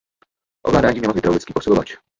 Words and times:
Ovládání 0.65 0.99
mělo 0.99 1.13
hydraulický 1.13 1.53
posilovač. 1.53 1.97